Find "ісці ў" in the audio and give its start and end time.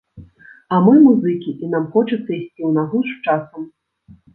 2.23-2.69